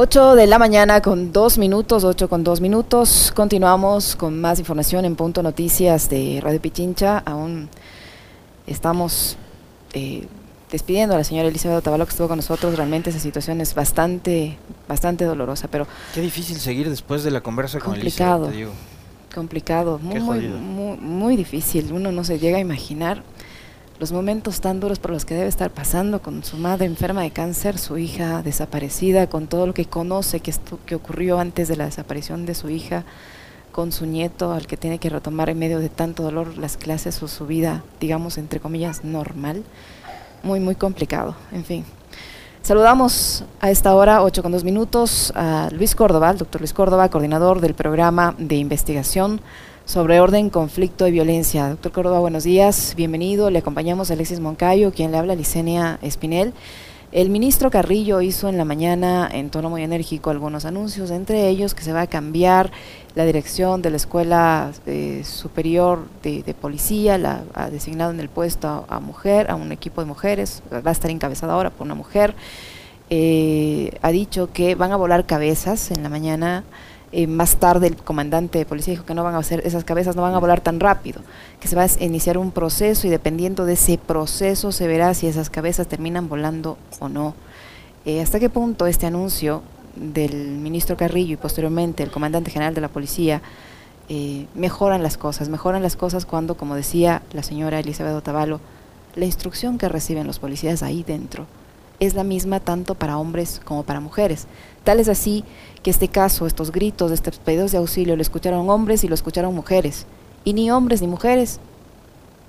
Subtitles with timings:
[0.00, 3.32] 8 de la mañana con dos minutos, 8 con dos minutos.
[3.34, 7.18] Continuamos con más información en Punto Noticias de Radio Pichincha.
[7.26, 7.68] Aún
[8.68, 9.36] estamos
[9.94, 10.28] eh,
[10.70, 12.76] despidiendo a la señora Elizabeth Otavalo que estuvo con nosotros.
[12.76, 14.56] Realmente esa situación es bastante,
[14.86, 15.88] bastante dolorosa, pero...
[16.14, 18.72] Qué difícil seguir después de la conversa con complicado, Elizabeth, te digo.
[19.34, 21.92] Complicado, muy, muy, muy, muy difícil.
[21.92, 23.24] Uno no se llega a imaginar
[23.98, 27.32] los momentos tan duros por los que debe estar pasando con su madre enferma de
[27.32, 30.54] cáncer, su hija desaparecida, con todo lo que conoce que,
[30.86, 33.04] que ocurrió antes de la desaparición de su hija,
[33.72, 37.20] con su nieto al que tiene que retomar en medio de tanto dolor las clases
[37.22, 39.64] o su vida, digamos, entre comillas, normal.
[40.44, 41.84] Muy, muy complicado, en fin.
[42.62, 47.08] Saludamos a esta hora, 8 con 2 minutos, a Luis Córdoba, el doctor Luis Córdoba,
[47.08, 49.40] coordinador del programa de investigación
[49.88, 51.70] sobre orden, conflicto y violencia.
[51.70, 53.48] Doctor Córdoba, buenos días, bienvenido.
[53.48, 56.52] Le acompañamos a Alexis Moncayo, quien le habla Licenia Espinel.
[57.10, 61.74] El ministro Carrillo hizo en la mañana, en tono muy enérgico, algunos anuncios, entre ellos
[61.74, 62.70] que se va a cambiar
[63.14, 68.84] la dirección de la Escuela eh, Superior de, Policía, la ha designado en el puesto
[68.90, 72.34] a, mujer, a un equipo de mujeres, va a estar encabezada ahora por una mujer.
[73.08, 76.64] Eh, ha dicho que van a volar cabezas en la mañana
[77.10, 80.14] eh, más tarde el comandante de policía dijo que no van a hacer, esas cabezas
[80.14, 81.22] no van a volar tan rápido,
[81.58, 85.26] que se va a iniciar un proceso y dependiendo de ese proceso se verá si
[85.26, 87.34] esas cabezas terminan volando o no.
[88.04, 89.62] Eh, ¿Hasta qué punto este anuncio
[89.96, 93.40] del ministro Carrillo y posteriormente el comandante general de la policía
[94.10, 95.48] eh, mejoran las cosas?
[95.48, 98.60] Mejoran las cosas cuando, como decía la señora Elizabeth Otavalo,
[99.14, 101.46] la instrucción que reciben los policías ahí dentro
[102.00, 104.46] es la misma tanto para hombres como para mujeres.
[104.84, 105.44] Tal es así
[105.82, 109.54] que este caso, estos gritos, estos pedidos de auxilio, lo escucharon hombres y lo escucharon
[109.54, 110.06] mujeres.
[110.44, 111.60] Y ni hombres ni mujeres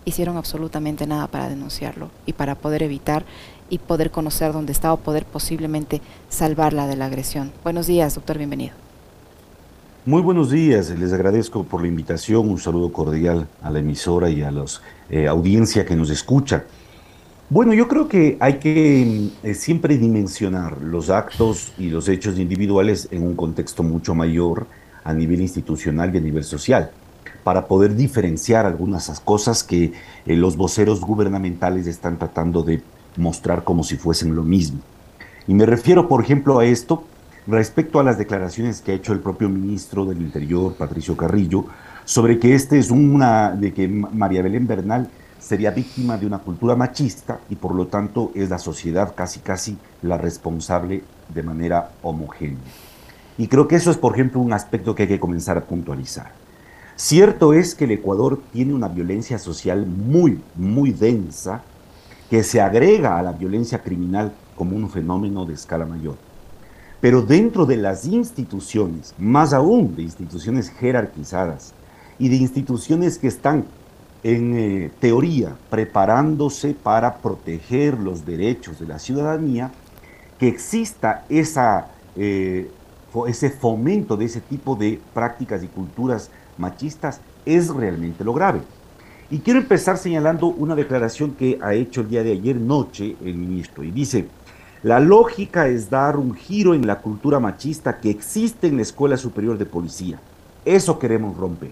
[0.06, 3.26] hicieron absolutamente nada para denunciarlo y para poder evitar
[3.70, 7.52] y poder conocer dónde estaba o poder posiblemente salvarla de la agresión.
[7.64, 8.74] Buenos días, doctor, bienvenido.
[10.06, 14.42] Muy buenos días, les agradezco por la invitación, un saludo cordial a la emisora y
[14.42, 14.66] a la
[15.10, 16.64] eh, audiencia que nos escucha.
[17.52, 23.08] Bueno, yo creo que hay que eh, siempre dimensionar los actos y los hechos individuales
[23.10, 24.68] en un contexto mucho mayor
[25.04, 26.92] a nivel institucional y a nivel social,
[27.44, 29.94] para poder diferenciar algunas cosas que
[30.28, 32.84] eh, los voceros gubernamentales están tratando de
[33.18, 34.82] mostrar como si fuesen lo mismo.
[35.48, 37.04] Y me refiero, por ejemplo, a esto
[37.48, 41.66] respecto a las declaraciones que ha hecho el propio ministro del Interior, Patricio Carrillo,
[42.06, 45.10] sobre que este es una, de que María Belén Bernal
[45.40, 49.78] sería víctima de una cultura machista y por lo tanto es la sociedad casi casi
[50.02, 52.60] la responsable de manera homogénea.
[53.38, 56.32] Y creo que eso es, por ejemplo, un aspecto que hay que comenzar a puntualizar.
[56.96, 61.62] Cierto es que el Ecuador tiene una violencia social muy, muy densa
[62.30, 66.18] que se agrega a la violencia criminal como un fenómeno de escala mayor.
[67.00, 71.74] Pero dentro de las instituciones, más aún de instituciones jerarquizadas
[72.20, 73.64] y de instituciones que están
[74.24, 79.72] en eh, teoría preparándose para proteger los derechos de la ciudadanía,
[80.38, 82.70] que exista esa, eh,
[83.28, 88.62] ese fomento de ese tipo de prácticas y culturas machistas es realmente lo grave.
[89.32, 93.36] Y quiero empezar señalando una declaración que ha hecho el día de ayer noche el
[93.36, 94.28] ministro y dice,
[94.82, 99.18] la lógica es dar un giro en la cultura machista que existe en la Escuela
[99.18, 100.20] Superior de Policía.
[100.66, 101.72] Eso queremos romper.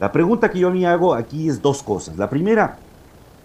[0.00, 2.16] La pregunta que yo me hago aquí es dos cosas.
[2.16, 2.78] La primera,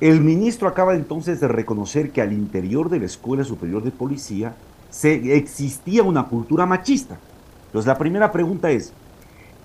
[0.02, 4.56] el ministro acaba entonces de reconocer que al interior de la Escuela Superior de Policía
[4.90, 7.20] se, existía una cultura machista.
[7.68, 8.94] Entonces la primera pregunta es,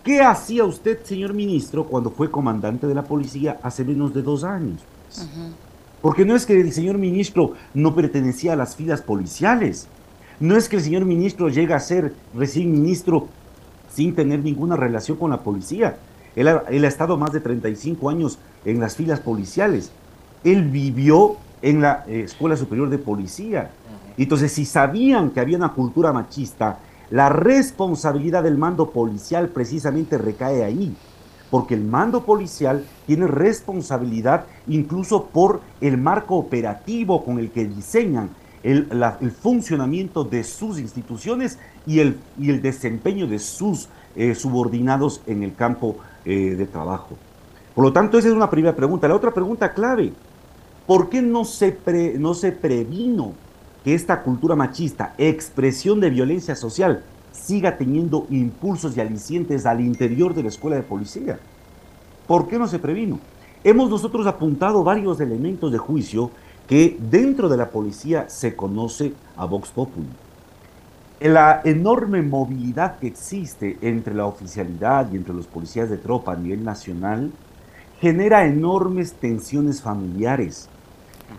[0.03, 4.45] ¿qué hacía usted, señor ministro, cuando fue comandante de la policía hace menos de dos
[4.45, 4.83] años?
[6.03, 9.89] Porque no es que el señor ministro no pertenecía a las filas policiales.
[10.39, 13.29] No es que el señor ministro llega a ser recién ministro
[13.89, 15.97] sin tener ninguna relación con la policía.
[16.37, 19.91] Él ha, estado más de 35 años en las filas policiales.
[20.43, 23.71] Él vivió en la eh, Escuela Superior de Policía.
[24.17, 26.79] Entonces, si sabían que había una cultura machista,
[27.11, 30.95] la responsabilidad del mando policial precisamente recae ahí,
[31.51, 38.31] porque el mando policial tiene responsabilidad incluso por el marco operativo con el que diseñan
[38.65, 45.43] el, funcionamiento de sus instituciones y el, y el desempeño de sus eh, subordinados en
[45.43, 47.17] el campo eh, de trabajo.
[47.75, 49.09] Por lo tanto, esa es una primera pregunta.
[49.09, 50.13] La otra pregunta clave,
[50.87, 51.77] ¿por qué no se,
[52.19, 53.33] no se previno
[53.83, 57.03] que esta cultura machista, expresión de violencia social,
[57.33, 61.39] siga teniendo impulsos y alicientes al interior de la escuela de policía?
[62.27, 63.19] ¿Por qué no se previno?
[63.65, 66.31] Hemos nosotros apuntado varios elementos de juicio
[66.67, 70.07] que dentro de la policía se conoce a Vox Populi.
[71.21, 76.37] La enorme movilidad que existe entre la oficialidad y entre los policías de tropa a
[76.37, 77.31] nivel nacional
[78.01, 80.69] genera enormes tensiones familiares.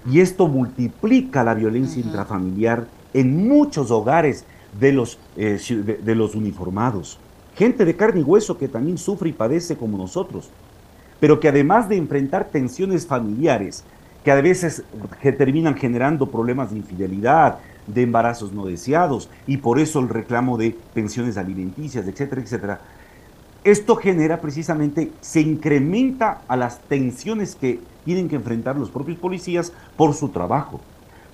[0.09, 4.45] Y esto multiplica la violencia intrafamiliar en muchos hogares
[4.79, 5.59] de los, eh,
[6.03, 7.19] de los uniformados.
[7.55, 10.49] Gente de carne y hueso que también sufre y padece como nosotros,
[11.19, 13.83] pero que además de enfrentar tensiones familiares,
[14.23, 14.83] que a veces
[15.21, 20.57] que terminan generando problemas de infidelidad, de embarazos no deseados y por eso el reclamo
[20.57, 22.81] de pensiones alimenticias, etcétera, etcétera.
[23.63, 29.73] Esto genera precisamente, se incrementa a las tensiones que tienen que enfrentar los propios policías
[29.97, 30.79] por su trabajo.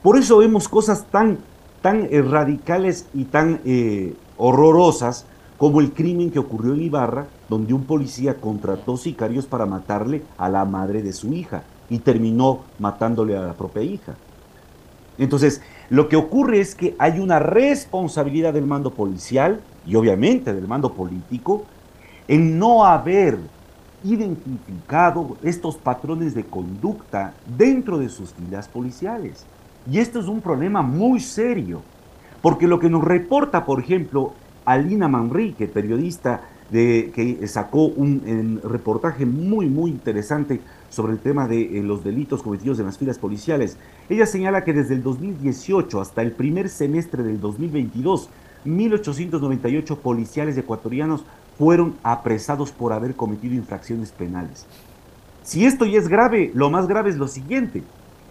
[0.01, 1.39] Por eso vemos cosas tan,
[1.81, 5.25] tan eh, radicales y tan eh, horrorosas
[5.57, 10.50] como el crimen que ocurrió en Ibarra, donde un policía contrató sicarios para matarle a
[10.50, 14.15] la madre de su hija y terminó matándole a la propia hija.
[15.19, 20.65] Entonces, lo que ocurre es que hay una responsabilidad del mando policial y obviamente del
[20.65, 21.65] mando político
[22.29, 23.38] en no haber
[24.01, 29.45] identificado estos patrones de conducta dentro de sus filas policiales.
[29.85, 31.81] Y esto es un problema muy serio,
[32.41, 34.31] porque lo que nos reporta, por ejemplo,
[34.63, 36.39] Alina Manrique, periodista
[36.71, 40.61] que sacó un, reportaje muy, muy interesante
[40.91, 43.77] sobre el tema de eh, los delitos cometidos en las filas policiales.
[44.09, 48.29] Ella señala que desde el 2018 hasta el primer semestre del 2022,
[48.65, 51.23] 1.898 policiales ecuatorianos
[51.57, 54.67] fueron apresados por haber cometido infracciones penales.
[55.43, 57.83] Si esto ya es grave, lo más grave es lo siguiente.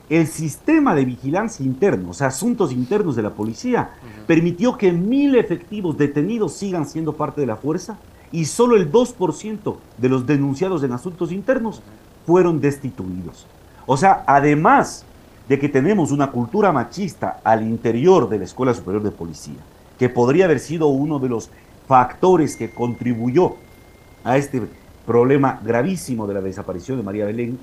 [0.08, 3.90] El sistema de vigilancia interno, o sea, asuntos internos de la policía,
[4.26, 7.98] permitió que mil efectivos detenidos sigan siendo parte de la fuerza
[8.32, 11.82] y solo el 2% de los denunciados en asuntos internos
[12.26, 13.46] fueron destituidos.
[13.86, 15.04] O sea, además
[15.48, 19.58] de que tenemos una cultura machista al interior de la Escuela Superior de Policía,
[19.98, 21.50] que podría haber sido uno de los
[21.88, 23.56] factores que contribuyó
[24.22, 24.62] a este
[25.04, 27.58] problema gravísimo de la desaparición de María Belén,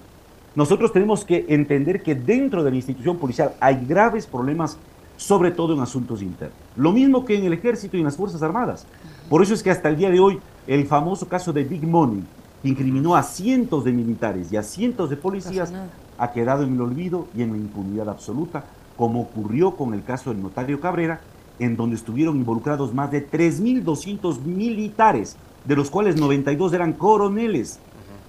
[0.53, 4.77] nosotros tenemos que entender que dentro de la institución policial hay graves problemas,
[5.15, 6.57] sobre todo en asuntos internos.
[6.75, 8.85] Lo mismo que en el ejército y en las Fuerzas Armadas.
[9.29, 12.23] Por eso es que hasta el día de hoy el famoso caso de Big Money,
[12.61, 15.71] que incriminó a cientos de militares y a cientos de policías,
[16.17, 18.65] ha quedado en el olvido y en la impunidad absoluta,
[18.95, 21.21] como ocurrió con el caso del notario Cabrera,
[21.59, 27.79] en donde estuvieron involucrados más de 3.200 militares, de los cuales 92 eran coroneles,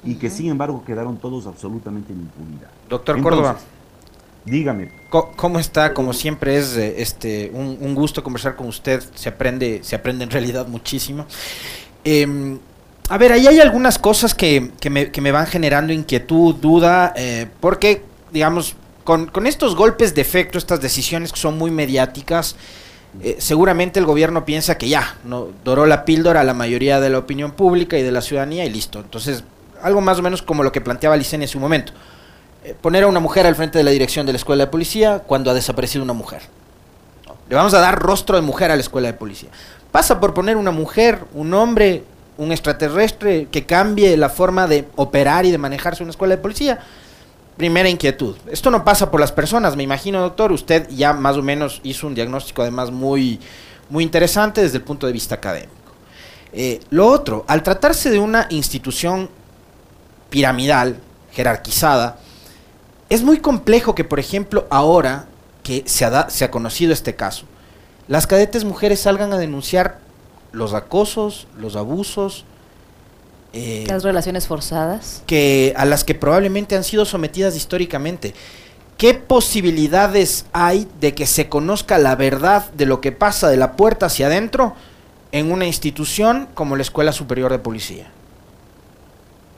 [0.05, 2.69] y que sin embargo quedaron todos absolutamente en impunidad.
[2.89, 3.59] Doctor Córdoba.
[4.45, 4.91] Dígame.
[5.11, 5.93] ¿Cómo está?
[5.93, 9.03] Como siempre es eh, este un, gusto conversar con usted.
[9.15, 11.27] Se aprende, se aprende en realidad muchísimo.
[12.05, 12.59] Em,
[13.09, 18.03] a ver, ahí hay algunas cosas que, me, van generando inquietud, duda, eh, porque,
[18.33, 22.57] digamos, con, estos golpes de efecto, estas decisiones que son muy mediáticas,
[23.23, 27.09] eh, seguramente el gobierno piensa que ya, no doró la píldora a la mayoría de
[27.09, 29.01] la opinión pública y de la ciudadanía y listo.
[29.01, 29.43] Entonces,
[29.83, 31.93] algo más o menos como lo que planteaba Licenia en su momento.
[32.63, 35.21] Eh, poner a una mujer al frente de la dirección de la escuela de policía
[35.21, 36.43] cuando ha desaparecido una mujer.
[37.49, 39.49] Le vamos a dar rostro de mujer a la escuela de policía.
[39.91, 42.05] Pasa por poner una mujer, un hombre,
[42.39, 46.79] un extraterrestre que cambie la forma de operar y de manejarse una escuela de policía.
[47.57, 48.37] Primera inquietud.
[48.51, 50.53] Esto no pasa por las personas, me imagino, doctor.
[50.53, 53.41] Usted ya más o menos hizo un diagnóstico además muy,
[53.91, 55.73] muy interesante desde el punto de vista académico.
[56.53, 59.29] Eh, lo otro, al tratarse de una institución
[60.31, 61.01] piramidal,
[61.33, 62.19] jerarquizada,
[63.09, 65.27] es muy complejo que, por ejemplo, ahora
[65.65, 67.47] que se ha, se ha conocido este caso,
[68.07, 69.99] las cadetes mujeres salgan a denunciar
[70.53, 72.45] los acosos, los abusos,
[73.53, 78.35] eh, las relaciones forzadas, que a las que probablemente han sido sometidas históricamente.
[78.99, 83.77] ¿Qué posibilidades hay de que se conozca la verdad de lo que pasa de la
[83.77, 84.75] puerta hacia adentro
[85.31, 88.11] en una institución como la Escuela Superior de Policía?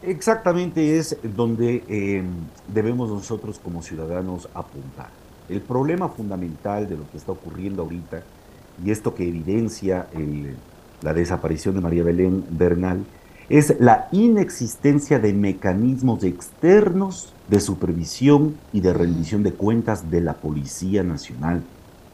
[0.03, 2.27] Exactamente es donde em,
[2.69, 5.09] debemos nosotros como ciudadanos apuntar.
[5.49, 8.23] El problema fundamental de lo que está ocurriendo ahorita
[8.85, 10.07] y esto que evidencia
[11.03, 13.05] la desaparición de María Belén Bernal
[13.49, 20.35] es la inexistencia de mecanismos externos de supervisión y de rendición de cuentas de la
[20.35, 21.63] Policía Nacional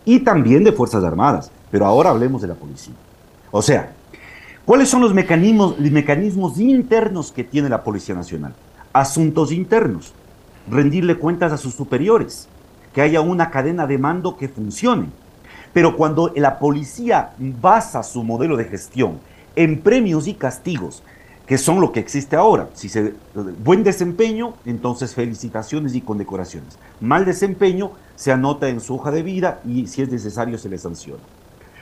[0.05, 2.95] y también de Fuerzas Armadas, pero ahora hablemos de la policía.
[3.51, 3.93] O sea,
[4.67, 8.53] ¿Cuáles son los mecanismos, mecanismos internos que tiene la Policía Nacional?
[8.93, 10.13] Asuntos internos,
[10.69, 12.49] rendirle cuentas a sus superiores,
[12.93, 15.07] que haya una cadena de mando que funcione.
[15.77, 19.19] Pero cuando la policía basa su modelo de gestión
[19.57, 21.03] en premios y castigos,
[21.47, 23.13] que son lo que existe ahora, si se
[23.63, 26.79] buen desempeño, entonces felicitaciones y condecoraciones.
[26.99, 30.79] Mal desempeño se anota en su hoja de vida y si es necesario se le
[30.79, 31.21] sanciona.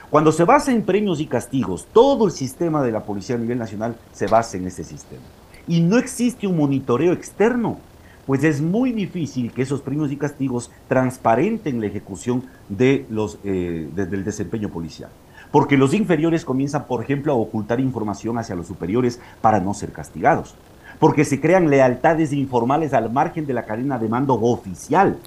[0.09, 3.59] Cuando se basa en premios y castigos, todo el sistema de la policía a nivel
[3.59, 5.23] nacional se basa en ese sistema.
[5.69, 7.79] Y no existe un monitoreo externo,
[8.25, 13.87] pues es muy difícil que esos premios y castigos transparenten la ejecución de los, eh,
[13.93, 15.09] del desempeño policial.
[15.51, 19.91] Porque los inferiores comienzan, por ejemplo, a ocultar información hacia los superiores para no ser
[19.91, 20.55] castigados.
[20.99, 25.17] Porque se crean lealtades informales al margen de la cadena de mando oficial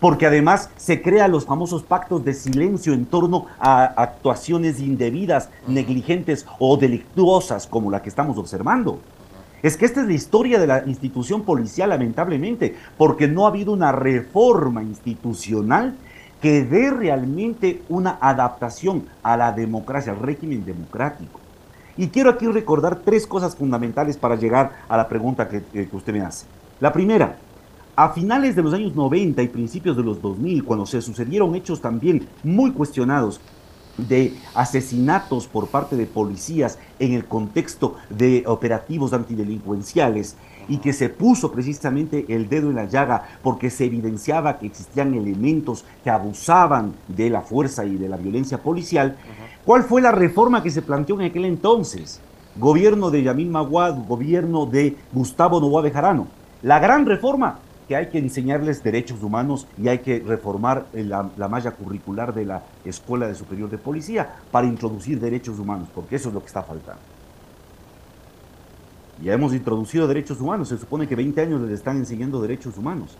[0.00, 6.46] porque además se crean los famosos pactos de silencio en torno a actuaciones indebidas, negligentes
[6.58, 9.00] o delictuosas como la que estamos observando.
[9.62, 13.72] Es que esta es la historia de la institución policial, lamentablemente, porque no ha habido
[13.72, 15.96] una reforma institucional
[16.40, 21.40] que dé realmente una adaptación a la democracia, al régimen democrático.
[21.96, 26.12] Y quiero aquí recordar tres cosas fundamentales para llegar a la pregunta que, que usted
[26.12, 26.46] me hace.
[26.78, 27.36] La primera,
[27.96, 31.80] a finales de los años 90 y principios de los 2000, cuando se sucedieron hechos
[31.80, 33.40] también muy cuestionados
[33.98, 40.36] de asesinatos por parte de policías en el contexto de operativos antidelincuenciales
[40.68, 45.14] y que se puso precisamente el dedo en la llaga porque se evidenciaba que existían
[45.14, 49.16] elementos que abusaban de la fuerza y de la violencia policial,
[49.64, 52.20] ¿cuál fue la reforma que se planteó en aquel entonces?
[52.56, 56.26] Gobierno de Yamil Maguad, gobierno de Gustavo Novoa Bejarano.
[56.62, 61.48] La gran reforma que hay que enseñarles derechos humanos y hay que reformar la, la,
[61.48, 66.28] malla curricular de la Escuela de Superior de Policía para introducir derechos humanos, porque eso
[66.28, 67.00] es lo que está faltando.
[69.22, 73.16] Ya hemos introducido derechos humanos, se supone que 20 años les están enseñando derechos humanos.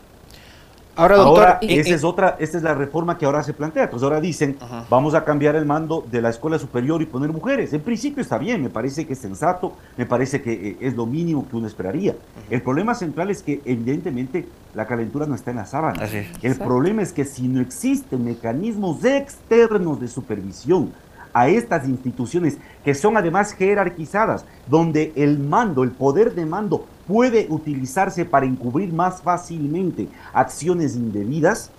[0.98, 3.84] Ahora, doctor, esa es otra, esta es la reforma que ahora se plantea.
[3.84, 4.58] Entonces ahora dicen,
[4.90, 7.72] vamos a cambiar el mando de la escuela superior y poner mujeres.
[7.72, 11.06] En principio está bien, me parece que es sensato, me parece que eh, es lo
[11.06, 12.16] mínimo que uno esperaría.
[12.50, 16.04] El problema central es que evidentemente la calentura no está en la sábana.
[16.42, 20.92] El problema es que si no existen mecanismos externos de supervisión,
[21.32, 27.46] a estas instituciones que son además jerarquizadas, donde el mando, el poder de mando puede
[27.48, 31.72] utilizarse para encubrir más fácilmente acciones indebidas,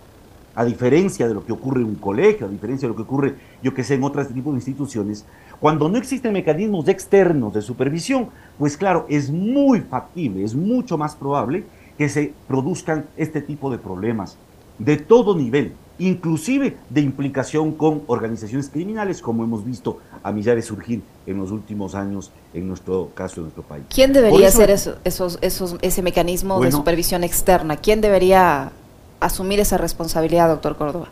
[0.55, 3.35] a diferencia de lo que ocurre en un colegio, a diferencia de lo que ocurre,
[3.63, 5.23] yo que sé, en otros tipos de instituciones,
[5.61, 11.15] cuando no existen mecanismos externos de supervisión, pues claro, es muy factible, es mucho más
[11.15, 11.63] probable
[11.97, 14.37] que se produzcan este tipo de problemas
[14.79, 21.03] de todo nivel, inclusive de implicación con organizaciones criminales, como hemos visto a millares surgir
[21.27, 23.83] en los últimos años en nuestro caso, en nuestro país.
[23.89, 27.77] ¿Quién debería hacer eso, esos, esos, ese mecanismo de supervisión externa?
[27.77, 28.71] ¿Quién debería
[29.19, 31.09] asumir esa responsabilidad, doctor Córdoba?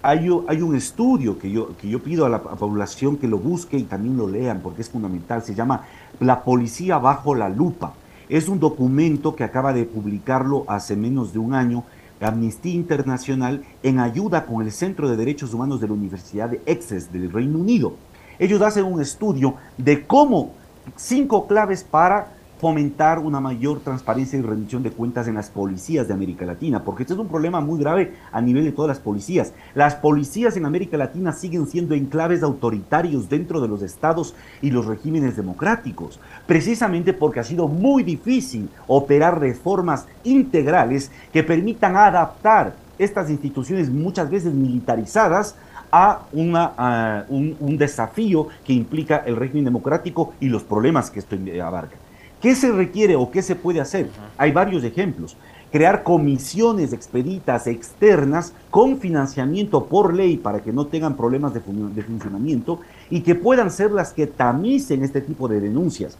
[0.00, 3.76] Hay, hay, un estudio que yo, que yo pido a la población que lo busque
[3.76, 5.42] y también lo lean porque es fundamental.
[5.42, 5.84] Se llama
[6.20, 7.94] La Policía Bajo la Lupa.
[8.28, 11.84] Es un documento que acaba de publicarlo hace menos de un año
[12.20, 17.12] Amnistía Internacional en ayuda con el Centro de Derechos Humanos de la Universidad de Essex
[17.12, 17.94] del Reino Unido.
[18.38, 20.52] Ellos hacen un estudio de cómo
[20.96, 26.14] cinco claves para fomentar una mayor transparencia y rendición de cuentas en las policías de
[26.14, 29.52] América Latina, porque este es un problema muy grave a nivel de todas las policías.
[29.74, 34.86] Las policías en América Latina siguen siendo enclaves autoritarios dentro de los estados y los
[34.86, 43.30] regímenes democráticos, precisamente porque ha sido muy difícil operar reformas integrales que permitan adaptar estas
[43.30, 45.54] instituciones muchas veces militarizadas
[45.92, 51.96] a, una, un, desafío que implica el régimen democrático y los problemas que esto abarca.
[52.40, 54.08] ¿Qué se requiere o qué se puede hacer?
[54.36, 55.36] Hay varios ejemplos.
[55.72, 62.02] Crear comisiones expeditas externas con financiamiento por ley para que no tengan problemas de, de
[62.02, 62.80] funcionamiento
[63.10, 66.16] y que puedan ser las que tamicen este tipo de denuncias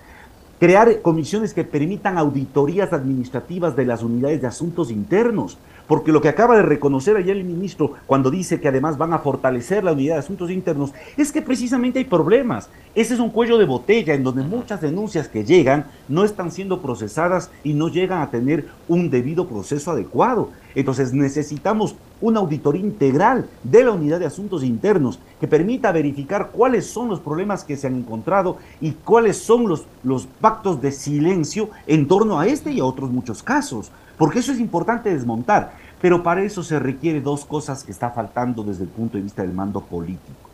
[0.59, 6.28] crear comisiones que permitan auditorías administrativas de las unidades de asuntos internos, porque lo que
[6.28, 10.14] acaba de reconocer ayer el ministro cuando dice que además van a fortalecer la unidad
[10.14, 12.68] de asuntos internos es que precisamente hay problemas.
[12.95, 16.83] Ese es un cuello de botella en donde muchas denuncias que llegan no están siendo
[16.83, 20.50] procesadas y no llegan a tener un debido proceso adecuado.
[20.75, 26.87] Entonces necesitamos una auditoría integral de la unidad de asuntos internos que permita verificar cuáles
[26.87, 31.71] son los problemas que se han encontrado y cuáles son los, los pactos de silencio
[31.87, 36.23] en torno a este y a otros muchos casos porque eso es importante desmontar, pero
[36.23, 39.53] para eso se requiere dos cosas que está faltando desde el punto de vista del
[39.53, 40.51] mando político.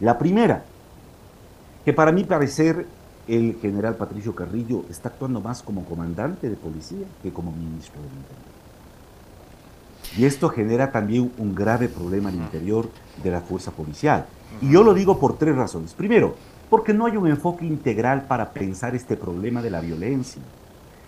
[0.00, 0.64] La primera,
[1.84, 2.86] que para mí parecer
[3.28, 8.10] el general Patricio Carrillo está actuando más como comandante de policía que como ministro del
[8.10, 8.54] Interior.
[10.16, 12.88] Y esto genera también un grave problema al interior
[13.22, 14.26] de la fuerza policial.
[14.60, 15.94] Y yo lo digo por tres razones.
[15.94, 16.36] Primero,
[16.70, 20.42] porque no hay un enfoque integral para pensar este problema de la violencia.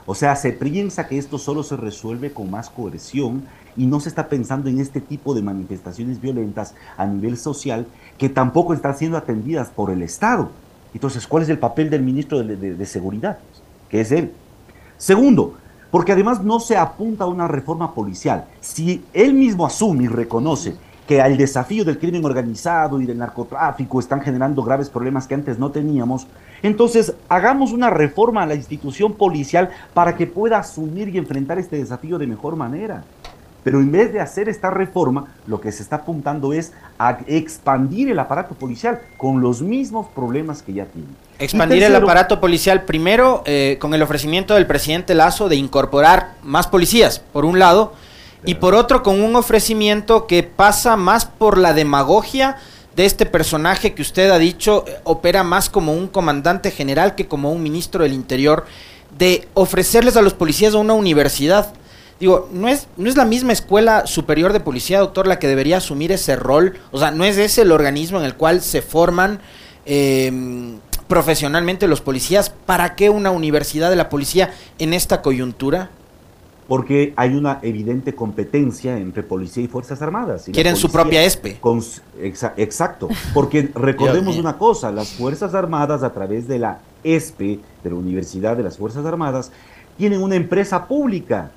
[0.07, 3.45] O sea, se piensa que esto solo se resuelve con más coerción
[3.77, 7.87] y no se está pensando en este tipo de manifestaciones violentas a nivel social
[8.17, 10.51] que tampoco están siendo atendidas por el Estado.
[10.95, 13.39] Entonces, ¿cuál es el papel del ministro de, Seguridad?
[13.91, 14.33] Que es él.
[14.97, 15.57] Segundo,
[15.91, 18.47] porque además no se apunta a una reforma policial.
[18.61, 24.01] Si él mismo asume y reconoce que al desafío del crimen organizado y del narcotráfico
[24.01, 26.27] están generando graves problemas que antes no teníamos,
[26.63, 31.77] entonces hagamos una reforma a la institución policial para que pueda asumir y enfrentar este
[31.77, 33.05] desafío de mejor manera.
[33.67, 38.09] Pero en vez de hacer esta reforma, lo que se está apuntando es a expandir
[38.09, 41.09] el aparato policial con los mismos problemas que ya tiene.
[41.41, 46.69] Expandir el aparato policial primero eh, con el ofrecimiento del presidente Lazo de incorporar más
[46.69, 47.93] policías, por un lado,
[48.47, 52.57] y por otro con un ofrecimiento que pasa más por la demagogia
[52.95, 57.27] de este personaje que usted ha dicho eh, opera más como un comandante general que
[57.27, 58.65] como un ministro del Interior,
[59.19, 61.75] de ofrecerles a los policías una universidad
[62.19, 65.77] Digo, no es, no es la misma escuela superior de policía, doctor, la que debería
[65.77, 66.79] asumir ese rol.
[66.91, 69.41] O sea, no es ese el organismo en el cual se forman
[69.85, 72.49] em, profesionalmente los policías.
[72.49, 75.91] ¿Para qué una universidad de la policía en esta coyuntura?
[76.69, 80.49] Porque hay una evidente competencia entre policía y Fuerzas Armadas.
[80.53, 81.59] Quieren su propia ESPE.
[81.61, 81.81] Con,
[82.57, 83.09] exacto.
[83.33, 88.57] Porque recordemos una cosa, las Fuerzas Armadas a través de la ESPE, de la Universidad
[88.57, 89.53] de las Fuerzas Armadas,
[89.97, 91.53] tienen una empresa pública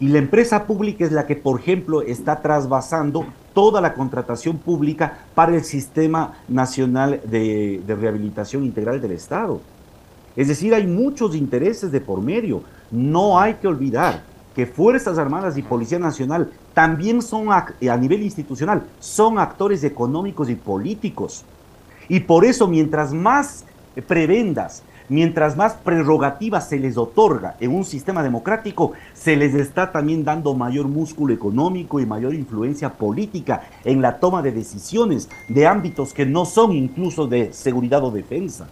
[0.00, 5.26] y la empresa pública es la que, por ejemplo, está trasvasando toda la contratación pública
[5.34, 9.60] para el Sistema Nacional de, Rehabilitación Integral del Estado.
[10.36, 12.62] Es decir, hay muchos intereses de por medio.
[12.90, 14.22] No hay que olvidar
[14.54, 17.66] que Fuerzas Armadas y Policía Nacional también son a,
[17.96, 21.44] nivel institucional, son actores económicos y políticos.
[22.08, 23.64] Y por eso, mientras más
[24.06, 30.24] prebendas, mientras más prerrogativas se les otorga en un sistema democrático, se les está también
[30.24, 36.12] dando mayor músculo económico y mayor influencia política en la toma de decisiones de ámbitos
[36.12, 38.66] que no son incluso de seguridad o defensa.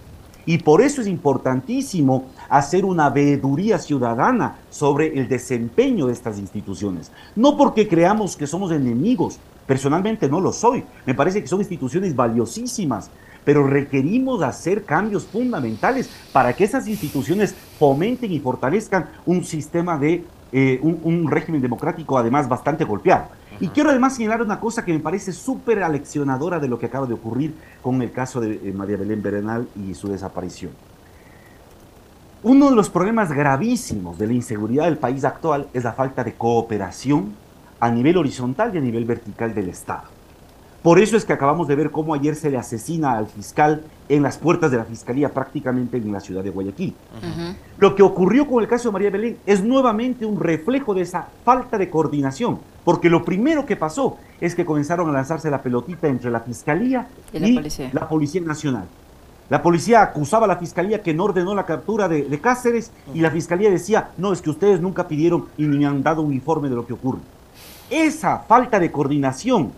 [0.46, 7.10] Y por eso es importantísimo hacer una veeduría ciudadana sobre el desempeño de estas instituciones.
[7.34, 10.84] No porque creamos que somos enemigos, personalmente no lo soy.
[11.04, 13.10] Me parece que son instituciones valiosísimas,
[13.44, 20.24] pero requerimos hacer cambios fundamentales para que esas instituciones fomenten y fortalezcan un sistema de
[20.52, 23.26] eh, un, régimen democrático además bastante golpeado.
[23.60, 27.06] Y quiero además señalar una cosa que me parece súper aleccionadora de lo que acaba
[27.06, 30.72] de ocurrir con el caso de eh, María Belén Berenal y su desaparición.
[32.42, 36.34] Uno de los problemas gravísimos de la inseguridad del país actual es la falta de
[36.34, 37.34] cooperación
[37.80, 40.15] a nivel horizontal y a nivel vertical del Estado.
[40.86, 44.22] Por eso es que acabamos de ver cómo ayer se le asesina al fiscal en
[44.22, 46.94] las puertas de la fiscalía prácticamente en la ciudad de Guayaquil.
[47.78, 51.26] Lo que ocurrió con el caso de María Belén es nuevamente un reflejo de esa
[51.44, 56.06] falta de coordinación, porque lo primero que pasó es que comenzaron a lanzarse la pelotita
[56.06, 57.40] entre la fiscalía y,
[57.92, 58.42] la, policía.
[58.42, 58.84] nacional.
[59.50, 63.22] La policía acusaba a la fiscalía que no ordenó la captura de, de Cáceres y
[63.22, 66.32] la fiscalía decía, no, es que ustedes nunca pidieron y ni me han dado un
[66.32, 67.18] informe de lo que ocurre.
[67.90, 69.72] Esa falta de coordinación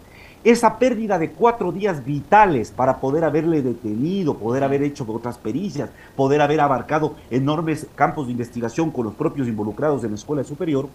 [0.51, 5.91] esa pérdida de cuatro días vitales para poder haberle detenido, poder haber hecho otras pericias,
[6.17, 10.89] poder haber abarcado enormes campos de investigación con los propios involucrados en la escuela superior,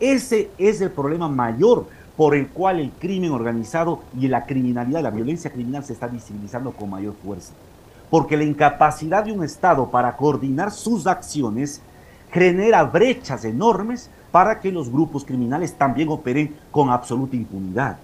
[0.00, 5.10] ese es el problema mayor por el cual el crimen organizado y la criminalidad, la
[5.10, 7.52] violencia criminal se está visibilizando con mayor fuerza.
[8.08, 11.82] Porque la incapacidad de un Estado para coordinar sus acciones
[12.32, 17.98] genera brechas enormes para que los grupos criminales también operen con absoluta impunidad.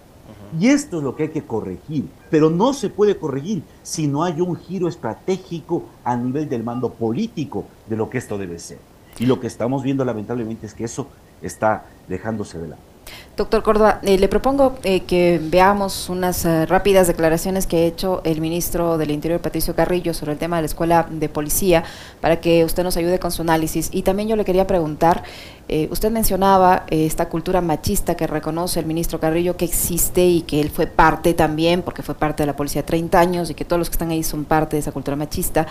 [0.58, 4.22] Y esto es lo que hay que corregir, pero no se puede corregir si no
[4.22, 8.78] hay un giro estratégico a nivel del mando político de lo que esto debe ser.
[9.18, 11.08] Y lo que estamos viendo lamentablemente es que eso
[11.42, 12.93] está dejándose de lado.
[13.36, 18.20] Doctor Córdoba, eh, le propongo eh, que veamos unas eh, rápidas declaraciones que ha hecho
[18.22, 21.82] el ministro del Interior, Patricio Carrillo, sobre el tema de la escuela de policía,
[22.20, 23.88] para que usted nos ayude con su análisis.
[23.90, 25.24] Y también yo le quería preguntar,
[25.90, 30.70] usted mencionaba esta cultura machista que reconoce el ministro Carrillo que existe y que él
[30.70, 33.88] fue parte también, porque fue parte de la policía 30 años y que todos los
[33.88, 35.66] que están ahí son parte de esa cultura machista.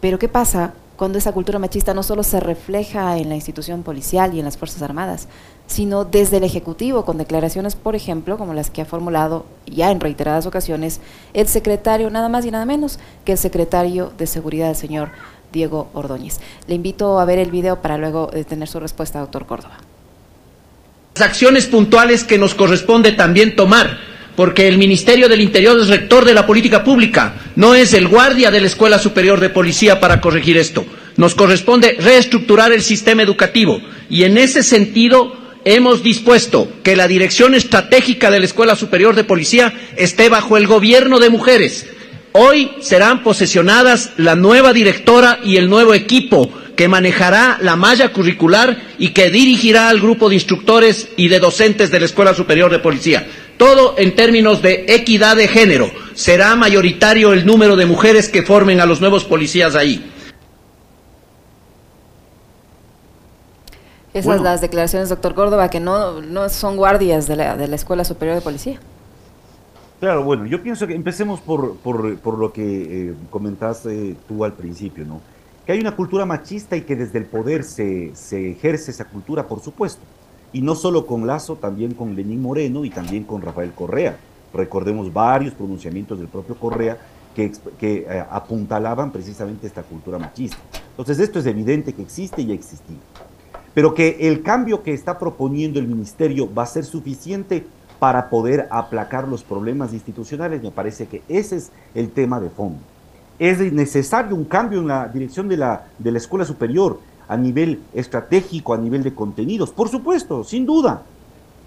[0.00, 4.34] pero ¿qué pasa cuando esa cultura machista no solo se refleja en la institución policial
[4.34, 5.28] y en las Fuerzas Armadas,
[5.68, 10.00] sino desde el Ejecutivo, con declaraciones, por ejemplo, como las que ha formulado ya en
[10.00, 11.00] reiteradas ocasiones
[11.34, 15.10] el secretario, nada más y nada menos que el secretario de Seguridad, el señor
[15.52, 16.40] Diego Ordóñez.
[16.66, 19.78] Le invito a ver el video para luego eh, tener su respuesta, doctor Córdoba.
[21.14, 23.98] Las acciones puntuales que nos corresponde también tomar,
[24.36, 28.50] porque el Ministerio del Interior es rector de la política pública, no es el guardia
[28.50, 30.86] de la Escuela Superior de Policía para corregir esto.
[31.16, 37.54] Nos corresponde reestructurar el sistema educativo y en ese sentido hemos dispuesto que la dirección
[37.54, 41.86] estratégica de la Escuela Superior de Policía esté bajo el gobierno de mujeres.
[42.32, 48.78] Hoy serán posesionadas la nueva directora y el nuevo equipo que manejará la malla curricular
[48.98, 52.78] y que dirigirá al grupo de instructores y de docentes de la Escuela Superior de
[52.78, 53.26] Policía.
[53.58, 55.90] Todo en términos de equidad de género.
[56.14, 60.02] Será mayoritario el número de mujeres que formen a los nuevos policías ahí.
[64.14, 67.76] Esas son las declaraciones, doctor Córdoba, que no, no son guardias de la, de la
[67.76, 68.78] Escuela Superior de Policía.
[70.00, 74.52] Claro, bueno, yo pienso que empecemos por, por, por lo que eh, comentaste tú al
[74.52, 75.20] principio, ¿no?
[75.68, 79.46] que hay una cultura machista y que desde el poder se, se, ejerce esa cultura,
[79.46, 80.00] por supuesto.
[80.50, 84.16] Y no solo con Lazo, también con Lenín Moreno y también con Rafael Correa.
[84.54, 86.96] Recordemos varios pronunciamientos del propio Correa
[87.36, 90.56] que, que eh, apuntalaban precisamente esta cultura machista.
[90.88, 93.00] Entonces esto es evidente que existe y ha existido.
[93.74, 97.66] Pero que el cambio que está proponiendo el ministerio va a ser suficiente
[97.98, 102.78] para poder aplacar los problemas institucionales, me parece que ese es el tema de fondo
[103.38, 107.80] es necesario un cambio en la dirección de la, de la escuela superior a nivel
[107.94, 109.70] estratégico, a nivel de contenidos.
[109.70, 111.02] Por supuesto, sin duda.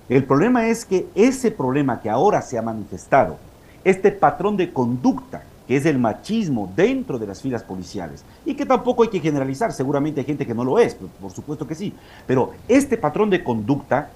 [0.09, 3.37] El problema es que ese problema que ahora se ha manifestado,
[3.83, 8.65] este patrón de conducta, que es el machismo dentro de las filas policiales, y que
[8.65, 11.93] tampoco hay que generalizar, seguramente hay gente que no lo es, por supuesto que sí,
[12.27, 14.09] pero este patrón de conducta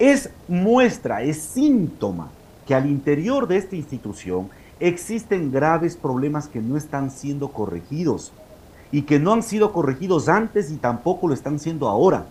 [0.00, 2.30] es muestra, es síntoma
[2.66, 4.48] que al interior de esta institución
[4.80, 8.32] existen graves problemas que no están siendo corregidos
[8.90, 12.26] y que no han sido corregidos antes y tampoco lo están siendo ahora.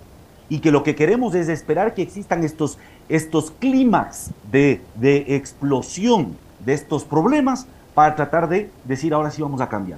[0.49, 6.35] Y que lo que queremos es esperar que existan estos, estos clímax de, de explosión
[6.65, 9.97] de estos problemas para tratar de decir ahora sí vamos a cambiar.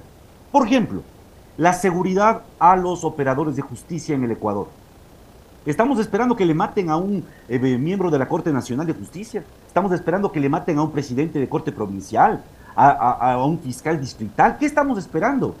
[0.50, 1.02] Por ejemplo,
[1.58, 4.68] la seguridad a los operadores de justicia en el Ecuador.
[5.66, 9.42] Estamos esperando que le maten a un eh, miembro de la Corte Nacional de Justicia.
[9.66, 12.42] Estamos esperando que le maten a un presidente de Corte Provincial,
[12.74, 14.56] a, un fiscal distrital.
[14.56, 15.56] ¿Qué estamos esperando?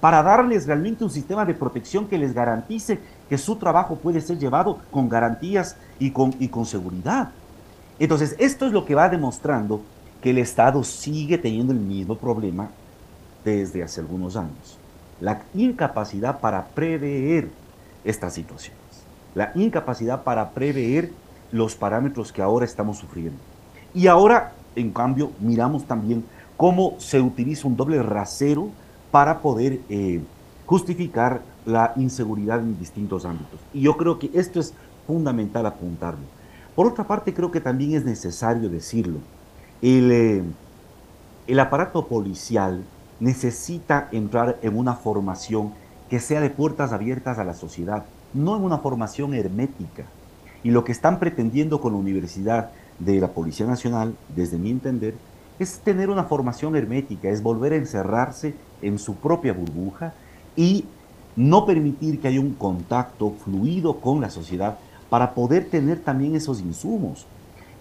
[0.00, 4.38] Para darles realmente un sistema de protección que les garantice que su trabajo puede ser
[4.38, 7.28] llevado con garantías y con, y con seguridad.
[7.98, 9.82] Entonces, esto es lo que va demostrando
[10.22, 12.70] que el Estado sigue teniendo el mismo problema
[13.44, 14.78] desde hace algunos años.
[15.20, 17.50] La incapacidad para prever
[18.04, 18.82] esta situación
[19.34, 21.10] la incapacidad para prever
[21.50, 23.38] los parámetros que ahora estamos sufriendo.
[23.94, 26.24] Y ahora, en cambio, miramos también
[26.56, 28.70] cómo se utiliza un doble rasero
[29.10, 30.20] para poder eh,
[30.66, 33.60] justificar la inseguridad en distintos ámbitos.
[33.72, 34.74] Y yo creo que esto es
[35.06, 36.24] fundamental apuntarlo.
[36.74, 39.18] Por otra parte, creo que también es necesario decirlo.
[39.82, 40.42] El, eh,
[41.46, 42.84] el aparato policial
[43.20, 45.72] necesita entrar en una formación
[46.08, 50.04] que sea de puertas abiertas a la sociedad no en una formación hermética.
[50.64, 55.14] Y lo que están pretendiendo con la Universidad de la Policía Nacional, desde mi entender,
[55.58, 60.14] es tener una formación hermética, es volver a encerrarse en su propia burbuja
[60.56, 60.84] y
[61.36, 66.60] no permitir que haya un contacto fluido con la sociedad para poder tener también esos
[66.60, 67.26] insumos.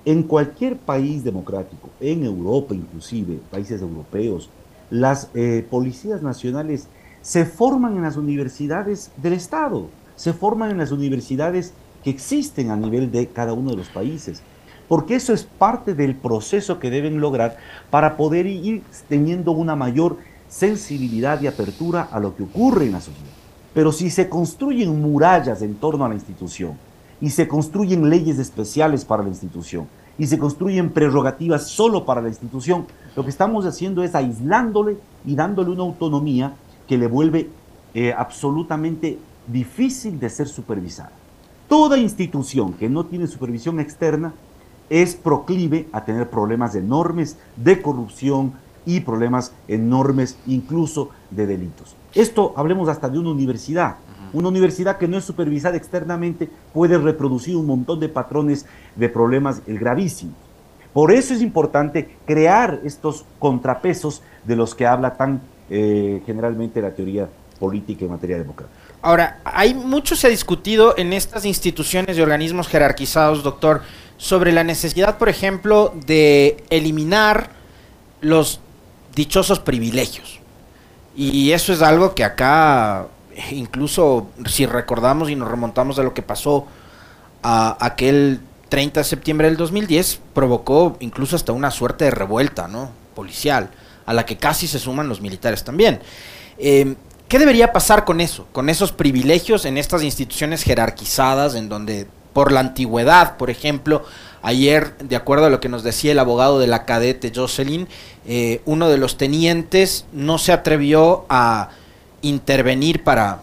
[0.06, 4.50] En cualquier país democrático, en Europa inclusive, países europeos,
[4.90, 6.88] las eh, policías nacionales
[7.22, 9.88] se forman en las universidades del Estado
[10.22, 14.44] se forman en las universidades que existen a nivel de cada uno de los países.
[14.88, 17.58] Porque eso es parte del proceso que deben lograr
[17.90, 23.02] para poder ir teniendo una mayor sensibilidad y apertura a lo que ocurre en la
[23.02, 23.32] sociedad.
[23.74, 26.78] Pero si se construyen murallas en torno a la institución
[27.22, 32.28] y se construyen leyes especiales para la institución y se construyen prerrogativas solo para la
[32.28, 36.54] institución, lo que estamos haciendo es aislándole y dándole una autonomía
[36.88, 37.50] que le vuelve
[37.94, 41.12] eh, absolutamente difícil de ser supervisada.
[41.68, 44.34] Toda institución que no tiene supervisión externa
[44.90, 48.54] es proclive a tener problemas enormes de corrupción
[48.86, 51.96] y problemas enormes incluso de delitos.
[52.14, 53.96] Esto hablemos hasta de una universidad.
[54.34, 58.66] Una universidad que no es supervisada externamente puede reproducir un montón de patrones
[58.96, 60.36] de problemas gravísimos.
[60.94, 66.92] Por eso es importante crear estos contrapesos de los que habla tan eh, generalmente la
[66.92, 68.78] teoría política en materia democrática.
[69.02, 73.82] Ahora, hay mucho se ha discutido en estas instituciones y organismos jerarquizados, doctor,
[74.18, 77.50] sobre la necesidad, por ejemplo, de eliminar
[78.20, 78.60] los
[79.16, 80.40] dichosos privilegios.
[81.16, 83.08] Y eso es algo que acá,
[83.52, 86.68] incluso si recordamos y nos remontamos a lo que pasó
[87.44, 92.92] a aquel 30 de septiembre del 2010, provocó incluso hasta una suerte de revuelta, ¿no?
[93.16, 93.70] Policial,
[94.06, 96.00] a la que casi se suman los militares también.
[96.58, 96.96] Eh,
[97.28, 98.48] ¿Qué debería pasar con eso?
[98.52, 104.04] Con esos privilegios en estas instituciones jerarquizadas en donde por la antigüedad, por ejemplo.
[104.42, 107.88] Ayer, de acuerdo a lo que nos decía el abogado de la cadete Jocelyn,
[108.26, 111.70] eh, uno de los tenientes no se atrevió a
[112.22, 113.42] intervenir para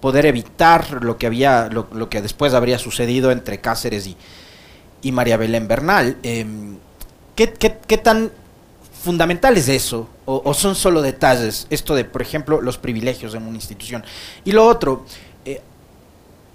[0.00, 4.16] poder evitar lo que había, lo, que después habría sucedido entre Cáceres y,
[5.02, 6.16] y María Belén Bernal.
[6.22, 6.76] Em,
[7.34, 8.30] ¿qué, qué, tan
[9.02, 10.08] fundamental es eso?
[10.24, 11.66] O, son solo detalles?
[11.70, 14.04] Esto de, por ejemplo, los privilegios en una institución.
[14.44, 15.04] Y lo otro,
[15.44, 15.60] eh,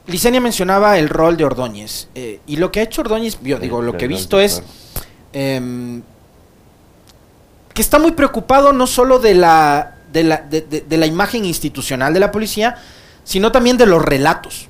[0.08, 2.08] Licenia mencionaba el rol de Ordóñez.
[2.16, 4.64] Eh, y lo que ha hecho Ordóñez, yo digo, lo que he visto es
[5.34, 6.02] em,
[7.74, 12.20] que está muy preocupado no solo de la, de la, de, la imagen institucional de
[12.20, 12.78] la policía,
[13.24, 14.68] sino también de los relatos.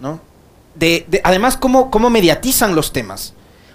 [0.00, 0.20] ¿no?
[0.74, 3.32] De, además, cómo, cómo mediatizan los temas.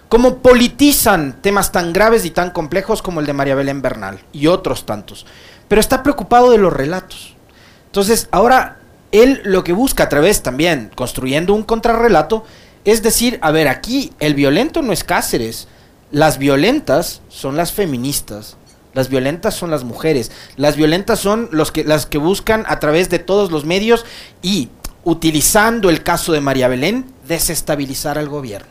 [0.09, 4.47] Cómo politizan temas tan graves y tan complejos como el de María Belén Bernal y
[4.47, 5.25] otros tantos.
[5.67, 7.35] Pero está preocupado de los relatos.
[7.85, 8.79] Entonces, ahora
[9.11, 12.43] él lo que busca a través también, construyendo un contrarrelato,
[12.85, 15.67] es decir, a ver, aquí el violento no es Cáceres,
[16.11, 18.57] las violentas son las feministas,
[18.99, 23.09] las violentas son las mujeres, las violentas son los que, las que buscan a través
[23.09, 24.05] de todos los medios
[24.41, 24.67] y,
[25.05, 28.67] utilizando el caso de María Belén, desestabilizar al gobierno.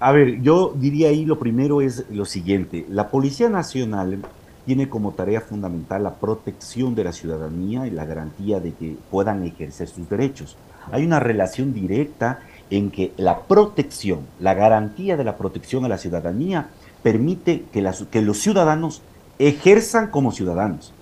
[0.00, 4.18] A ver, yo diría ahí lo primero es lo siguiente, la Policía Nacional
[4.64, 9.44] tiene como tarea fundamental la protección de la ciudadanía y la garantía de que puedan
[9.44, 10.56] ejercer sus derechos.
[10.90, 15.98] Hay una relación directa en que la protección, la garantía de la protección a la
[15.98, 16.70] ciudadanía
[17.06, 19.00] permite que, que los ciudadanos
[19.38, 20.92] ejerzan como ciudadanos.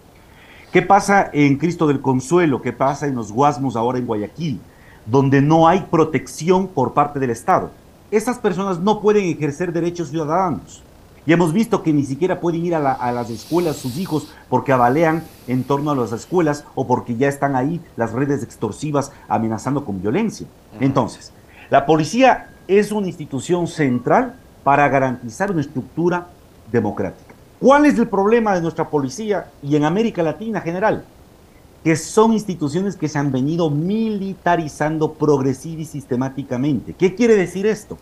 [0.71, 2.61] ¿Qué pasa en Cristo del Consuelo?
[2.61, 4.61] ¿Qué pasa en los Guasmos ahora en Guayaquil?
[5.07, 7.71] Donde no hay protección por parte del Estado.
[8.11, 10.83] Esas personas no pueden ejercer derechos ciudadanos.
[11.25, 15.25] Y hemos visto que ni siquiera pueden ir a, las escuelas sus hijos porque abalean
[15.49, 20.03] en torno a las escuelas o porque ya están ahí las redes extorsivas amenazando con
[20.03, 20.47] violencia.
[20.81, 21.33] Entonces,
[21.71, 26.27] la policía es una institución central para garantizar una estructura
[26.73, 27.35] democrática.
[27.61, 31.05] ¿Cuál es el problema de nuestra policía y en América Latina en general?
[31.85, 36.95] Que son instituciones que se han venido militarizando progresiva y sistemáticamente.
[36.95, 37.99] ¿Qué quiere decir esto?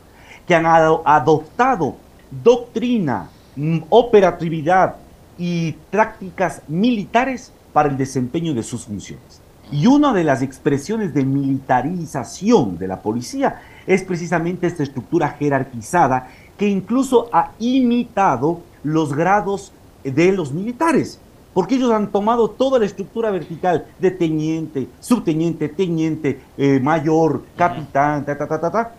[0.46, 1.96] Que han adoptado
[2.42, 4.96] doctrina, mm, operatividad
[5.36, 9.40] y prácticas militares para el desempeño de sus funciones.
[9.70, 16.28] Y una de las expresiones de militarización de la policía es precisamente esta estructura jerarquizada
[16.56, 19.72] que incluso ha imitado los grados
[20.04, 21.20] de los militares,
[21.54, 28.24] porque ellos han tomado toda la estructura vertical de teniente, subteniente, teniente, eh, mayor, capitán,
[28.24, 28.94] ta, ta, ta, ta, ta,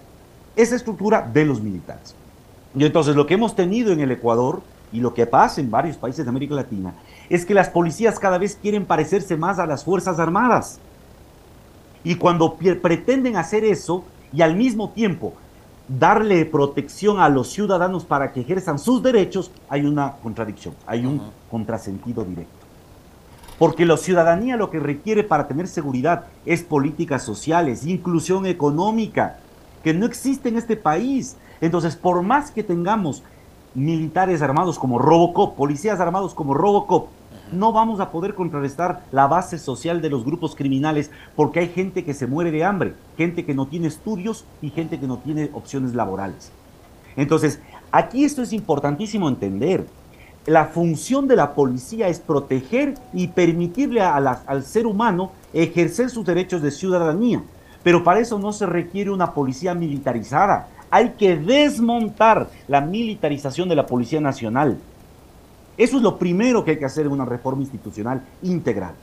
[0.56, 2.16] esa estructura de los militares.
[2.76, 4.62] Y entonces lo que hemos tenido en el Ecuador
[4.92, 6.94] y lo que pasa en varios países de América Latina
[7.30, 10.80] es que las policías cada vez quieren parecerse más a las Fuerzas Armadas.
[12.04, 15.34] Y cuando pretenden hacer eso y al mismo tiempo
[15.88, 21.22] darle protección a los ciudadanos para que ejerzan sus derechos, hay una contradicción, hay un
[21.50, 22.54] contrasentido directo.
[23.60, 29.38] Porque la ciudadanía lo que requiere para tener seguridad es políticas sociales, inclusión económica,
[29.84, 31.38] que no existe en este país.
[31.62, 33.24] Entonces, por más que tengamos
[33.76, 37.08] militares armados como Robocop, policías armados como Robocop,
[37.54, 42.04] no vamos a poder contrarrestar la base social de los grupos criminales porque hay gente
[42.04, 45.50] que se muere de hambre, gente que no tiene estudios y gente que no tiene
[45.54, 46.52] opciones laborales.
[47.16, 47.60] Entonces,
[47.92, 49.86] aquí esto es importantísimo entender.
[50.46, 56.62] La función de la policía es proteger y permitirle al ser humano ejercer sus derechos
[56.62, 57.42] de ciudadanía.
[57.82, 63.76] Pero para eso no se requiere una policía militarizada, hay que desmontar la militarización de
[63.76, 64.78] la Policía Nacional.
[65.78, 68.94] Eso es lo primero que hay que hacer en una reforma institucional integral.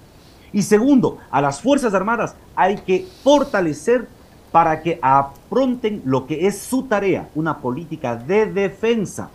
[0.52, 4.08] Y segundo, a las Fuerzas Armadas hay que fortalecer
[4.50, 9.30] para que afronten lo que es su tarea, una política de defensa,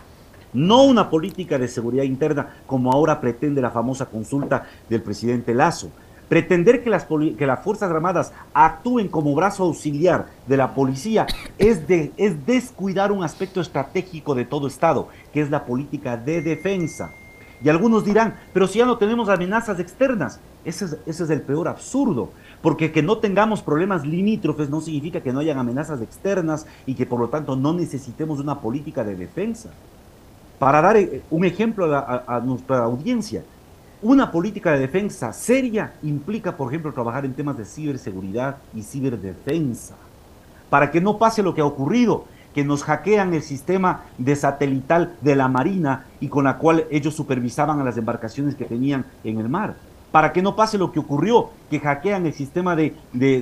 [0.52, 5.90] no una política de seguridad interna como ahora pretende la famosa consulta del presidente Lazo.
[6.28, 11.82] Pretender que las, que las Fuerzas Armadas actúen como brazo auxiliar de la policía es,
[11.88, 17.12] es descuidar un aspecto estratégico de todo Estado, que es la política de defensa.
[17.62, 22.30] Y algunos dirán, pero si ya no tenemos amenazas externas, ese es, el peor absurdo,
[22.60, 27.06] porque que no tengamos problemas limítrofes no significa que no hayan amenazas externas y que
[27.06, 29.70] por lo tanto no necesitemos una política de defensa.
[30.58, 33.42] Para dar eh, un ejemplo a nuestra audiencia,
[34.02, 39.96] una política de defensa seria implica, por ejemplo, trabajar en temas de ciberseguridad y ciberdefensa,
[40.68, 45.14] para que no pase lo que ha ocurrido, que nos hackean el sistema de satelital
[45.20, 49.38] de la Marina y con la cual ellos supervisaban a las embarcaciones que tenían en
[49.38, 49.76] el mar.
[50.10, 52.94] para que no pase lo que ocurrió, que hackean el sistema de,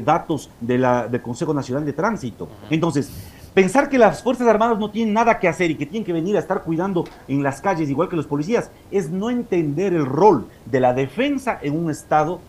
[0.04, 2.48] datos de la, del Consejo Nacional de Tránsito.
[2.68, 3.12] Entonces,
[3.54, 6.34] pensar que las Fuerzas Armadas no tienen nada que hacer y que tienen que venir
[6.34, 10.48] a estar cuidando en las calles igual que los policías, es no entender el rol
[10.64, 12.40] de la defensa en un Estado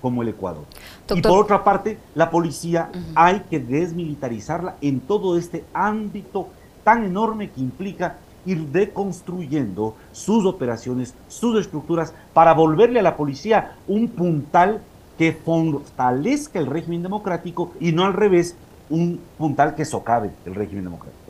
[0.00, 0.64] como el Ecuador.
[1.14, 6.48] Y por otra parte, la policía hay que desmilitarizarla en todo este ámbito
[6.84, 13.76] tan enorme que implica ir deconstruyendo sus operaciones, sus estructuras, para volverle a la policía
[13.86, 14.80] un puntal
[15.18, 18.56] que fortalezca el régimen democrático y no al revés,
[18.90, 21.21] un puntal que socave el régimen democrático.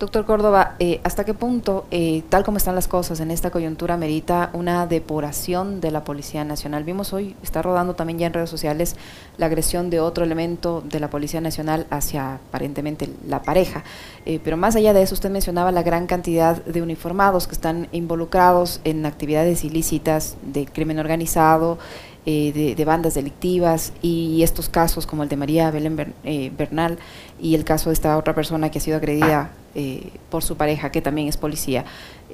[0.00, 3.98] Doctor Córdoba, eh, ¿hasta qué punto, eh, tal como están las cosas en esta coyuntura,
[3.98, 6.84] merita una depuración de la Policía Nacional?
[6.84, 8.96] Vimos hoy, está rodando también ya en redes sociales,
[9.36, 13.84] la agresión de otro elemento de la Policía Nacional hacia aparentemente la pareja.
[14.24, 17.86] Eh, pero más allá de eso, usted mencionaba la gran cantidad de uniformados que están
[17.92, 21.76] involucrados en actividades ilícitas de crimen organizado.
[22.24, 26.14] De, bandas delictivas y estos casos como el de María Belén
[26.56, 26.98] Bernal
[27.40, 30.90] y el caso de esta otra persona que ha sido agredida eh, por su pareja,
[30.90, 31.84] que también es policía.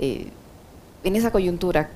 [0.01, 0.29] Eh,
[1.05, 1.91] en esa coyuntura,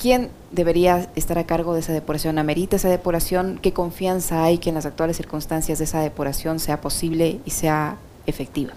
[0.00, 2.38] ¿quién debería estar a cargo de esa depuración?
[2.38, 3.58] ¿Amerita esa depuración?
[3.60, 7.98] ¿Qué confianza hay que en las actuales circunstancias de esa depuración sea posible y sea
[8.26, 8.72] efectiva?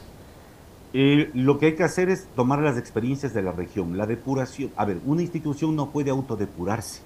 [0.91, 3.97] Eh, lo que hay que hacer es tomar las experiencias de la región.
[3.97, 7.01] La depuración, a ver, una institución no puede autodepurarse,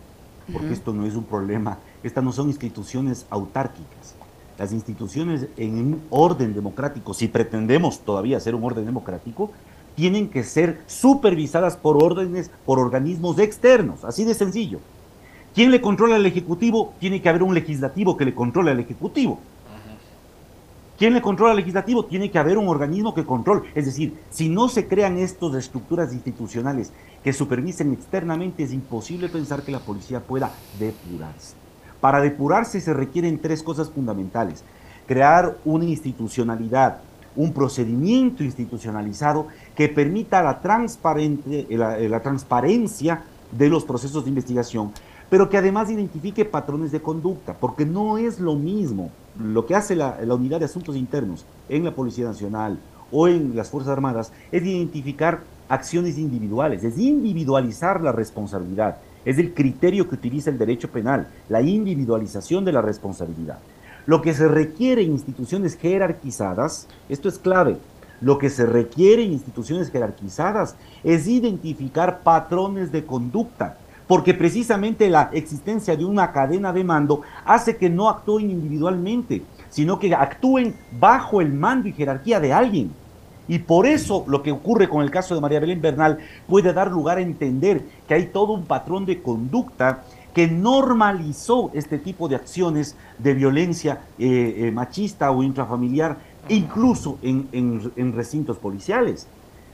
[0.52, 4.16] porque esto no es un problema, estas no son instituciones autárquicas
[4.58, 9.52] las instituciones en un orden democrático, si pretendemos todavía ser un orden democrático,
[9.96, 14.80] tienen que ser supervisadas por órdenes, por organismos externos, así de sencillo.
[15.54, 16.94] ¿Quién le controla al Ejecutivo?
[17.00, 19.40] Tiene que haber un legislativo que le controle al Ejecutivo.
[20.98, 22.06] ¿Quién le controla al legislativo?
[22.06, 23.70] Tiene que haber un organismo que controle.
[23.74, 26.92] Es decir, si no se crean estas estructuras institucionales
[27.24, 31.56] que supervisen externamente, es imposible pensar que la policía pueda depurarse.
[32.00, 34.64] Para depurarse se requieren tres cosas fundamentales.
[35.08, 37.02] Crear una institucionalidad,
[37.36, 44.92] un procedimiento institucionalizado que permita la, la, transparencia de los procesos de investigación,
[45.34, 49.10] pero que además identifique patrones de conducta, porque no es lo mismo
[49.44, 52.78] lo que hace la, unidad de asuntos internos en la Policía Nacional
[53.12, 59.56] o en las Fuerzas Armadas, es identificar acciones individuales, es individualizar la responsabilidad es el
[59.56, 63.58] criterio que utiliza el derecho penal, la individualización de la responsabilidad.
[64.06, 67.78] Lo que se requiere en instituciones jerarquizadas, esto es clave,
[68.22, 75.30] lo que se requiere en instituciones jerarquizadas es identificar patrones de conducta, porque precisamente la
[75.34, 81.42] existencia de una cadena de mando hace que no actúen individualmente, sino que actúen bajo
[81.42, 82.92] el mando y jerarquía de alguien.
[83.48, 86.90] Y por eso lo que ocurre con el caso de María Belén Bernal puede dar
[86.90, 92.36] lugar a entender que hay todo un patrón de conducta que normalizó este tipo de
[92.36, 96.18] acciones de violencia eh, eh, machista o intrafamiliar,
[96.50, 99.28] incluso en, en recintos policiales.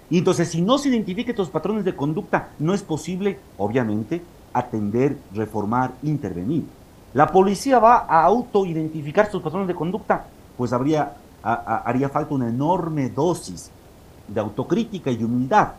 [0.10, 4.22] Y entonces, si no se identifican estos patrones de conducta, no es posible, obviamente,
[4.54, 6.66] atender, reformar, intervenir.
[7.14, 10.26] La policía va a autoidentificar estos patrones de conducta,
[10.58, 13.72] pues habría haría falta una enorme dosis
[14.28, 15.70] de autocrítica y humildad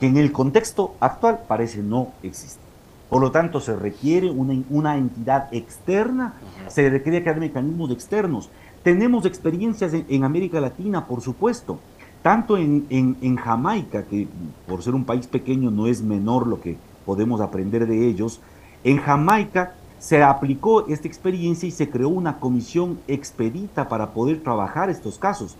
[0.00, 2.60] que en el contexto actual parece no existir.
[3.08, 6.34] Por lo tanto, se requiere una, una entidad externa,
[6.68, 8.48] se requiere crear mecanismos externos.
[8.82, 11.78] Tenemos experiencias en, América Latina, por supuesto,
[12.22, 14.28] tanto en, en, Jamaica, que
[14.66, 18.40] por ser un país pequeño no es menor lo que podemos aprender de ellos,
[18.84, 24.90] en Jamaica se aplicó esta experiencia y se creó una comisión expedita para poder trabajar
[24.90, 25.56] estos casos.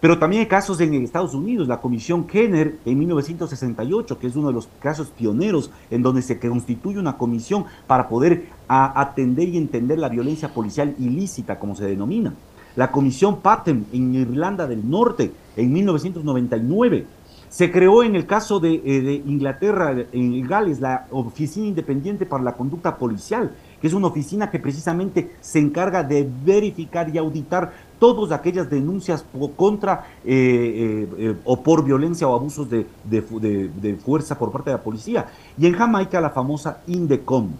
[0.00, 4.48] Pero también hay casos en Estados Unidos, la comisión Kenner en 1968, que es uno
[4.48, 9.98] de los casos pioneros en donde se constituye una comisión para poder atender y entender
[9.98, 12.34] la violencia policial ilícita, como se denomina.
[12.76, 17.06] La comisión Patten en Irlanda del Norte en 1999
[17.52, 22.54] se creó en el caso de, eh, Inglaterra, en Gales, la Oficina Independiente para la
[22.54, 28.32] Conducta Policial, que es una oficina que precisamente se encarga de verificar y auditar todas
[28.32, 29.22] aquellas denuncias
[29.54, 35.26] contra eh, eh, o por violencia o abusos de, fuerza por parte de la policía.
[35.58, 37.50] Y en Jamaica la famosa INDECOM.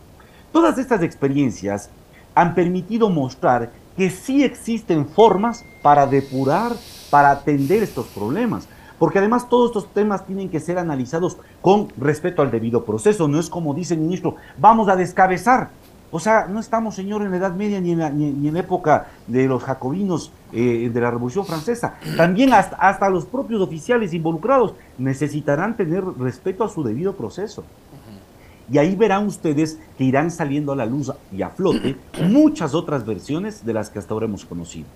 [0.53, 1.91] Todas estas experiencias
[2.35, 6.73] han permitido mostrar que sí existen formas para depurar,
[7.11, 8.69] para atender estos problemas.
[8.99, 13.27] Porque además todos estos temas tienen que ser analizados con respeto al debido proceso.
[13.27, 15.71] No es como dice el ministro, vamos a descabezar.
[16.15, 19.63] O sea, no estamos, señor, en la Edad Media ni en la, época de los
[19.65, 21.95] jacobinos eh, de la Revolución Francesa.
[22.19, 27.65] También hasta, los propios oficiales involucrados necesitarán tener respeto a su debido proceso.
[28.73, 31.95] Y ahí verán ustedes que irán saliendo a la luz y a flote
[32.27, 34.87] muchas otras versiones de las que hasta ahora hemos conocido.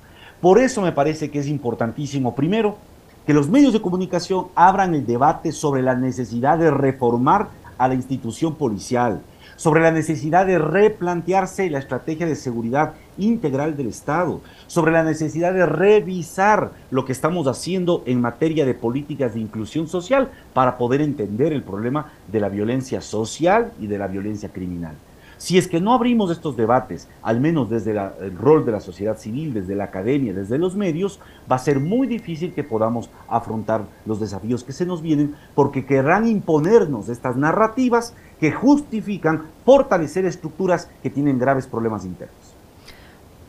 [0.41, 2.79] Por eso me parece que es importantísimo, primero,
[3.27, 7.95] que los medios de comunicación abran el debate sobre la necesidad de reformar a la
[7.95, 9.21] institución policial,
[9.57, 15.53] sobre la necesidad de replantearse la estrategia de seguridad integral del Estado, sobre la necesidad
[15.53, 21.01] de revisar lo que estamos haciendo en materia de políticas de inclusión social para poder
[21.01, 24.95] entender el problema de la violencia social y de la violencia criminal.
[25.39, 29.19] Si es que no abrimos estos debates, al menos desde el rol de la sociedad
[29.19, 31.21] civil, desde la academia, desde los medios,
[31.51, 35.85] va a ser muy difícil que podamos afrontar los desafíos que se nos vienen porque
[35.85, 42.37] querrán imponernos estas narrativas que justifican fortalecer estructuras que tienen graves problemas internos.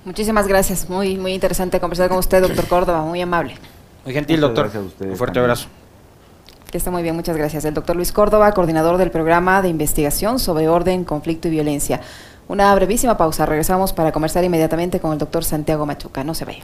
[0.05, 3.55] Muchísimas gracias, muy, muy interesante conversar con usted, doctor Córdoba, muy amable.
[4.05, 4.69] Muy gentil, doctor.
[5.01, 5.67] Un fuerte abrazo.
[6.71, 7.63] Que está muy bien, muchas gracias.
[7.63, 12.01] El doctor Luis Córdoba, coordinador del programa de investigación sobre orden, conflicto y violencia.
[12.49, 16.23] Una brevísima pausa, regresamos para conversar inmediatamente con el doctor Santiago Machuca.
[16.23, 16.59] No se ve.